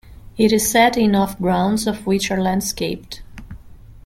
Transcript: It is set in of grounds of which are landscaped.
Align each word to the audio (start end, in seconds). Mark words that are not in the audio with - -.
It 0.35 0.51
is 0.51 0.67
set 0.67 0.97
in 0.97 1.13
of 1.13 1.37
grounds 1.37 1.85
of 1.85 2.07
which 2.07 2.31
are 2.31 2.41
landscaped. 2.41 3.21